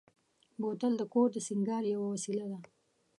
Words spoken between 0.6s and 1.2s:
بوتل د